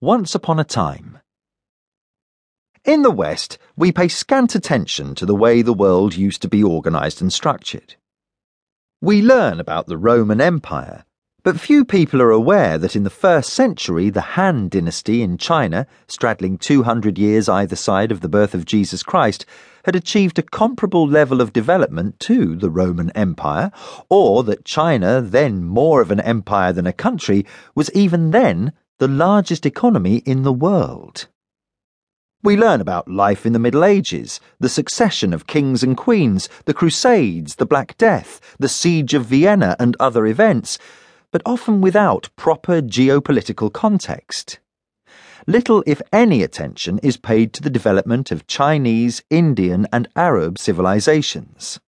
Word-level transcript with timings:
Once 0.00 0.32
upon 0.32 0.60
a 0.60 0.64
time. 0.64 1.18
In 2.84 3.02
the 3.02 3.10
West, 3.10 3.58
we 3.76 3.90
pay 3.90 4.06
scant 4.06 4.54
attention 4.54 5.16
to 5.16 5.26
the 5.26 5.34
way 5.34 5.60
the 5.60 5.74
world 5.74 6.14
used 6.14 6.40
to 6.42 6.48
be 6.48 6.62
organized 6.62 7.20
and 7.20 7.32
structured. 7.32 7.96
We 9.00 9.20
learn 9.20 9.58
about 9.58 9.88
the 9.88 9.96
Roman 9.96 10.40
Empire, 10.40 11.04
but 11.42 11.58
few 11.58 11.84
people 11.84 12.22
are 12.22 12.30
aware 12.30 12.78
that 12.78 12.94
in 12.94 13.02
the 13.02 13.10
first 13.10 13.52
century, 13.52 14.08
the 14.08 14.20
Han 14.20 14.68
dynasty 14.68 15.20
in 15.20 15.36
China, 15.36 15.84
straddling 16.06 16.58
200 16.58 17.18
years 17.18 17.48
either 17.48 17.74
side 17.74 18.12
of 18.12 18.20
the 18.20 18.28
birth 18.28 18.54
of 18.54 18.64
Jesus 18.64 19.02
Christ, 19.02 19.46
had 19.84 19.96
achieved 19.96 20.38
a 20.38 20.44
comparable 20.44 21.08
level 21.08 21.40
of 21.40 21.52
development 21.52 22.20
to 22.20 22.54
the 22.54 22.70
Roman 22.70 23.10
Empire, 23.16 23.72
or 24.08 24.44
that 24.44 24.64
China, 24.64 25.20
then 25.20 25.64
more 25.64 26.00
of 26.00 26.12
an 26.12 26.20
empire 26.20 26.72
than 26.72 26.86
a 26.86 26.92
country, 26.92 27.44
was 27.74 27.90
even 27.94 28.30
then 28.30 28.72
the 28.98 29.08
largest 29.08 29.64
economy 29.64 30.16
in 30.26 30.42
the 30.42 30.52
world. 30.52 31.28
We 32.42 32.56
learn 32.56 32.80
about 32.80 33.08
life 33.08 33.46
in 33.46 33.52
the 33.52 33.60
Middle 33.60 33.84
Ages, 33.84 34.40
the 34.58 34.68
succession 34.68 35.32
of 35.32 35.46
kings 35.46 35.84
and 35.84 35.96
queens, 35.96 36.48
the 36.64 36.74
Crusades, 36.74 37.56
the 37.56 37.66
Black 37.66 37.96
Death, 37.96 38.40
the 38.58 38.68
Siege 38.68 39.14
of 39.14 39.24
Vienna, 39.24 39.76
and 39.78 39.96
other 40.00 40.26
events, 40.26 40.78
but 41.30 41.42
often 41.46 41.80
without 41.80 42.28
proper 42.34 42.82
geopolitical 42.82 43.72
context. 43.72 44.58
Little, 45.46 45.84
if 45.86 46.02
any, 46.12 46.42
attention 46.42 46.98
is 46.98 47.16
paid 47.16 47.52
to 47.52 47.62
the 47.62 47.70
development 47.70 48.32
of 48.32 48.48
Chinese, 48.48 49.22
Indian, 49.30 49.86
and 49.92 50.08
Arab 50.16 50.58
civilizations. 50.58 51.78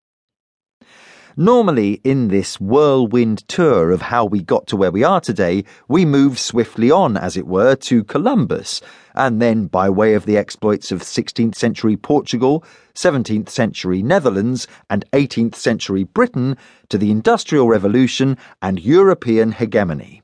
Normally, 1.40 2.02
in 2.04 2.28
this 2.28 2.60
whirlwind 2.60 3.48
tour 3.48 3.92
of 3.92 4.02
how 4.02 4.26
we 4.26 4.42
got 4.42 4.66
to 4.66 4.76
where 4.76 4.90
we 4.90 5.02
are 5.02 5.22
today, 5.22 5.64
we 5.88 6.04
move 6.04 6.38
swiftly 6.38 6.90
on, 6.90 7.16
as 7.16 7.34
it 7.34 7.46
were, 7.46 7.76
to 7.76 8.04
Columbus, 8.04 8.82
and 9.14 9.40
then, 9.40 9.64
by 9.64 9.88
way 9.88 10.12
of 10.12 10.26
the 10.26 10.36
exploits 10.36 10.92
of 10.92 11.00
16th 11.00 11.54
century 11.54 11.96
Portugal, 11.96 12.62
17th 12.94 13.48
century 13.48 14.02
Netherlands, 14.02 14.66
and 14.90 15.06
18th 15.14 15.54
century 15.54 16.04
Britain, 16.04 16.58
to 16.90 16.98
the 16.98 17.10
Industrial 17.10 17.66
Revolution 17.66 18.36
and 18.60 18.78
European 18.78 19.52
hegemony. 19.52 20.20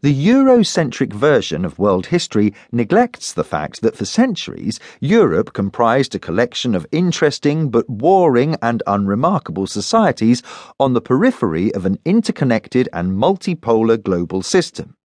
The 0.00 0.14
Eurocentric 0.14 1.12
version 1.12 1.64
of 1.64 1.78
world 1.78 2.06
history 2.06 2.54
neglects 2.72 3.32
the 3.32 3.44
fact 3.44 3.82
that 3.82 3.96
for 3.96 4.04
centuries 4.04 4.80
Europe 5.00 5.52
comprised 5.52 6.14
a 6.14 6.18
collection 6.18 6.74
of 6.74 6.86
interesting 6.90 7.70
but 7.70 7.88
warring 7.88 8.56
and 8.60 8.82
unremarkable 8.86 9.66
societies 9.66 10.42
on 10.80 10.92
the 10.92 11.00
periphery 11.00 11.72
of 11.74 11.86
an 11.86 11.98
interconnected 12.04 12.88
and 12.92 13.12
multipolar 13.12 14.02
global 14.02 14.42
system. 14.42 14.96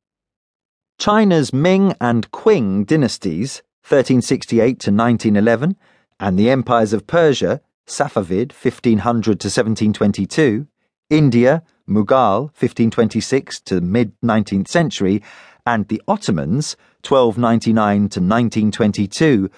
China's 0.99 1.53
Ming 1.53 1.93
and 2.01 2.31
Qing 2.31 2.85
dynasties, 2.85 3.61
1368 3.83 4.79
to 4.79 4.91
1911, 4.91 5.75
and 6.19 6.39
the 6.39 6.49
empires 6.49 6.91
of 6.91 7.05
Persia, 7.05 7.61
Safavid, 7.85 8.51
1500 8.51 9.39
to 9.39 9.47
1722, 9.47 10.67
India, 11.09 11.63
Mughal, 11.89 12.51
1526 12.59 13.61
to 13.61 13.79
mid 13.81 14.11
19th 14.21 14.67
century, 14.67 15.23
and 15.65 15.87
the 15.87 16.01
Ottomans, 16.07 16.75
1299 17.07 17.97
to 17.97 18.19
1922, 18.19 19.49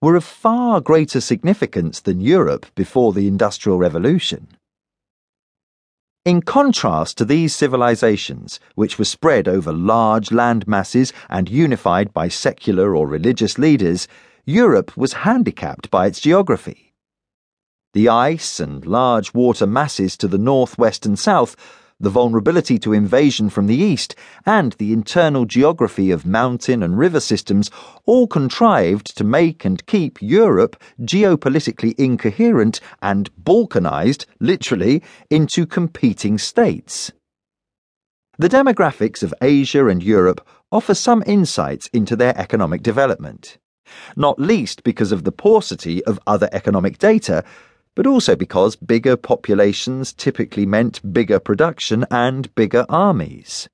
were 0.00 0.16
of 0.16 0.24
far 0.24 0.80
greater 0.80 1.20
significance 1.20 2.00
than 2.00 2.20
Europe 2.20 2.66
before 2.74 3.12
the 3.12 3.26
Industrial 3.26 3.78
Revolution. 3.78 4.48
In 6.24 6.40
contrast 6.40 7.18
to 7.18 7.24
these 7.24 7.54
civilizations, 7.54 8.60
which 8.76 8.96
were 8.96 9.04
spread 9.04 9.48
over 9.48 9.72
large 9.72 10.30
land 10.30 10.68
masses 10.68 11.12
and 11.28 11.50
unified 11.50 12.12
by 12.12 12.28
secular 12.28 12.94
or 12.94 13.08
religious 13.08 13.58
leaders, 13.58 14.06
Europe 14.44 14.96
was 14.96 15.24
handicapped 15.24 15.90
by 15.90 16.06
its 16.06 16.20
geography. 16.20 16.91
The 17.94 18.08
ice 18.08 18.58
and 18.58 18.86
large 18.86 19.34
water 19.34 19.66
masses 19.66 20.16
to 20.16 20.26
the 20.26 20.38
north, 20.38 20.78
west, 20.78 21.04
and 21.04 21.18
south, 21.18 21.54
the 22.00 22.08
vulnerability 22.08 22.78
to 22.78 22.94
invasion 22.94 23.50
from 23.50 23.66
the 23.66 23.76
east, 23.76 24.14
and 24.46 24.72
the 24.72 24.94
internal 24.94 25.44
geography 25.44 26.10
of 26.10 26.24
mountain 26.24 26.82
and 26.82 26.96
river 26.96 27.20
systems 27.20 27.70
all 28.06 28.26
contrived 28.26 29.14
to 29.18 29.24
make 29.24 29.66
and 29.66 29.84
keep 29.84 30.22
Europe 30.22 30.82
geopolitically 31.02 31.94
incoherent 31.98 32.80
and 33.02 33.30
balkanized, 33.36 34.24
literally, 34.40 35.02
into 35.28 35.66
competing 35.66 36.38
states. 36.38 37.12
The 38.38 38.48
demographics 38.48 39.22
of 39.22 39.34
Asia 39.42 39.86
and 39.88 40.02
Europe 40.02 40.44
offer 40.72 40.94
some 40.94 41.22
insights 41.26 41.88
into 41.88 42.16
their 42.16 42.36
economic 42.38 42.82
development, 42.82 43.58
not 44.16 44.38
least 44.38 44.82
because 44.82 45.12
of 45.12 45.24
the 45.24 45.32
paucity 45.32 46.02
of 46.06 46.18
other 46.26 46.48
economic 46.52 46.96
data 46.96 47.44
but 47.94 48.06
also 48.06 48.34
because 48.34 48.76
bigger 48.76 49.16
populations 49.16 50.12
typically 50.12 50.64
meant 50.64 51.12
bigger 51.12 51.38
production 51.38 52.04
and 52.10 52.54
bigger 52.54 52.86
armies. 52.88 53.68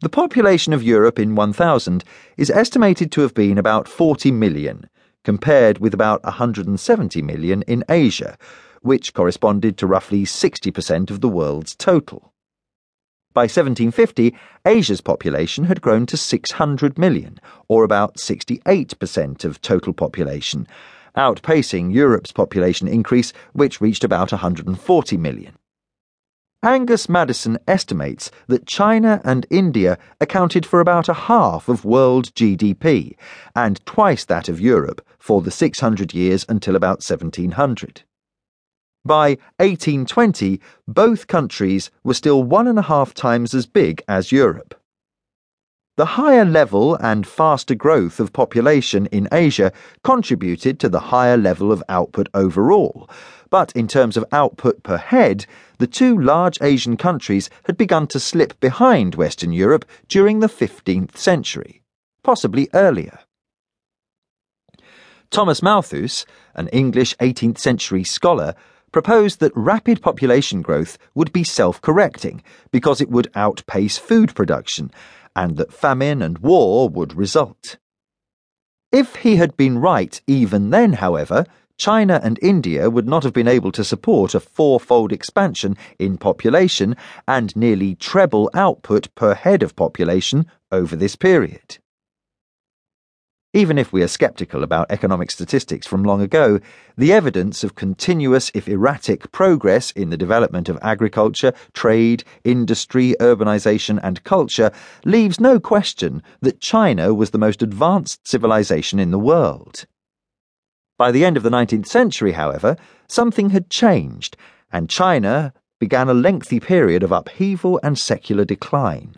The 0.00 0.08
population 0.08 0.72
of 0.72 0.82
Europe 0.82 1.18
in 1.18 1.34
1000 1.34 2.04
is 2.36 2.50
estimated 2.50 3.12
to 3.12 3.20
have 3.20 3.34
been 3.34 3.58
about 3.58 3.88
40 3.88 4.30
million, 4.30 4.88
compared 5.24 5.78
with 5.78 5.92
about 5.92 6.22
170 6.24 7.20
million 7.20 7.62
in 7.62 7.84
Asia, 7.88 8.38
which 8.80 9.12
corresponded 9.12 9.76
to 9.76 9.86
roughly 9.86 10.24
60% 10.24 11.10
of 11.10 11.20
the 11.20 11.28
world's 11.28 11.76
total. 11.76 12.32
By 13.34 13.42
1750, 13.42 14.34
Asia's 14.64 15.00
population 15.00 15.64
had 15.64 15.82
grown 15.82 16.06
to 16.06 16.16
600 16.16 16.98
million, 16.98 17.38
or 17.68 17.84
about 17.84 18.16
68% 18.16 19.44
of 19.44 19.60
total 19.60 19.92
population 19.92 20.66
outpacing 21.16 21.92
Europe's 21.92 22.32
population 22.32 22.88
increase, 22.88 23.32
which 23.52 23.80
reached 23.80 24.04
about 24.04 24.32
140 24.32 25.16
million. 25.16 25.54
Angus 26.62 27.08
Maddison 27.08 27.58
estimates 27.66 28.30
that 28.46 28.66
China 28.66 29.22
and 29.24 29.46
India 29.48 29.96
accounted 30.20 30.66
for 30.66 30.80
about 30.80 31.08
a 31.08 31.14
half 31.14 31.70
of 31.70 31.86
world 31.86 32.34
GDP 32.34 33.16
and 33.56 33.84
twice 33.86 34.26
that 34.26 34.48
of 34.50 34.60
Europe 34.60 35.00
for 35.18 35.40
the 35.40 35.50
600 35.50 36.12
years 36.12 36.44
until 36.50 36.76
about 36.76 37.02
1700. 37.02 38.02
By 39.06 39.38
1820, 39.56 40.60
both 40.86 41.26
countries 41.26 41.90
were 42.04 42.12
still 42.12 42.44
one 42.44 42.68
and 42.68 42.78
a 42.78 42.82
half 42.82 43.14
times 43.14 43.54
as 43.54 43.64
big 43.64 44.02
as 44.06 44.30
Europe. 44.30 44.74
The 46.00 46.16
higher 46.16 46.46
level 46.46 46.94
and 46.94 47.26
faster 47.26 47.74
growth 47.74 48.20
of 48.20 48.32
population 48.32 49.04
in 49.12 49.28
Asia 49.30 49.70
contributed 50.02 50.80
to 50.80 50.88
the 50.88 51.12
higher 51.12 51.36
level 51.36 51.70
of 51.70 51.82
output 51.90 52.30
overall. 52.32 53.06
But 53.50 53.70
in 53.72 53.86
terms 53.86 54.16
of 54.16 54.24
output 54.32 54.82
per 54.82 54.96
head, 54.96 55.44
the 55.76 55.86
two 55.86 56.18
large 56.18 56.56
Asian 56.62 56.96
countries 56.96 57.50
had 57.64 57.76
begun 57.76 58.06
to 58.06 58.18
slip 58.18 58.58
behind 58.60 59.14
Western 59.14 59.52
Europe 59.52 59.84
during 60.08 60.40
the 60.40 60.46
15th 60.46 61.18
century, 61.18 61.82
possibly 62.22 62.70
earlier. 62.72 63.18
Thomas 65.30 65.62
Malthus, 65.62 66.24
an 66.54 66.68
English 66.68 67.14
18th 67.18 67.58
century 67.58 68.04
scholar, 68.04 68.54
proposed 68.90 69.38
that 69.40 69.52
rapid 69.54 70.00
population 70.00 70.62
growth 70.62 70.96
would 71.14 71.30
be 71.30 71.44
self 71.44 71.78
correcting 71.82 72.42
because 72.70 73.02
it 73.02 73.10
would 73.10 73.30
outpace 73.34 73.98
food 73.98 74.34
production 74.34 74.90
and 75.34 75.56
that 75.56 75.72
famine 75.72 76.22
and 76.22 76.38
war 76.38 76.88
would 76.88 77.14
result. 77.14 77.76
If 78.92 79.16
he 79.16 79.36
had 79.36 79.56
been 79.56 79.78
right 79.78 80.20
even 80.26 80.70
then, 80.70 80.94
however, 80.94 81.46
China 81.78 82.20
and 82.22 82.38
India 82.42 82.90
would 82.90 83.08
not 83.08 83.22
have 83.22 83.32
been 83.32 83.48
able 83.48 83.72
to 83.72 83.84
support 83.84 84.34
a 84.34 84.40
fourfold 84.40 85.12
expansion 85.12 85.76
in 85.98 86.18
population 86.18 86.94
and 87.26 87.56
nearly 87.56 87.94
treble 87.94 88.50
output 88.52 89.14
per 89.14 89.34
head 89.34 89.62
of 89.62 89.74
population 89.76 90.46
over 90.70 90.94
this 90.94 91.16
period. 91.16 91.78
Even 93.52 93.78
if 93.78 93.92
we 93.92 94.00
are 94.00 94.08
skeptical 94.08 94.62
about 94.62 94.92
economic 94.92 95.28
statistics 95.28 95.84
from 95.84 96.04
long 96.04 96.20
ago, 96.20 96.60
the 96.96 97.12
evidence 97.12 97.64
of 97.64 97.74
continuous, 97.74 98.48
if 98.54 98.68
erratic, 98.68 99.32
progress 99.32 99.90
in 99.90 100.10
the 100.10 100.16
development 100.16 100.68
of 100.68 100.78
agriculture, 100.82 101.52
trade, 101.72 102.22
industry, 102.44 103.16
urbanization, 103.18 103.98
and 104.04 104.22
culture 104.22 104.70
leaves 105.04 105.40
no 105.40 105.58
question 105.58 106.22
that 106.40 106.60
China 106.60 107.12
was 107.12 107.30
the 107.30 107.38
most 107.38 107.60
advanced 107.60 108.24
civilization 108.28 109.00
in 109.00 109.10
the 109.10 109.18
world. 109.18 109.84
By 110.96 111.10
the 111.10 111.24
end 111.24 111.36
of 111.36 111.42
the 111.42 111.50
19th 111.50 111.88
century, 111.88 112.32
however, 112.32 112.76
something 113.08 113.50
had 113.50 113.68
changed, 113.68 114.36
and 114.70 114.88
China 114.88 115.52
began 115.80 116.08
a 116.08 116.14
lengthy 116.14 116.60
period 116.60 117.02
of 117.02 117.10
upheaval 117.10 117.80
and 117.82 117.98
secular 117.98 118.44
decline. 118.44 119.16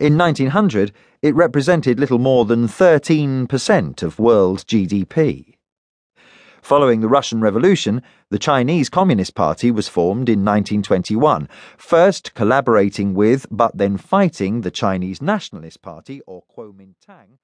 In 0.00 0.16
1900, 0.16 0.92
it 1.20 1.34
represented 1.34 2.00
little 2.00 2.18
more 2.18 2.46
than 2.46 2.66
13% 2.66 4.02
of 4.02 4.18
world 4.18 4.60
GDP. 4.66 5.58
Following 6.62 7.02
the 7.02 7.08
Russian 7.08 7.42
Revolution, 7.42 8.00
the 8.30 8.38
Chinese 8.38 8.88
Communist 8.88 9.34
Party 9.34 9.70
was 9.70 9.88
formed 9.88 10.30
in 10.30 10.38
1921, 10.38 11.50
first 11.76 12.32
collaborating 12.32 13.12
with 13.12 13.44
but 13.50 13.76
then 13.76 13.98
fighting 13.98 14.62
the 14.62 14.70
Chinese 14.70 15.20
Nationalist 15.20 15.82
Party, 15.82 16.22
or 16.26 16.44
Kuomintang. 16.56 17.36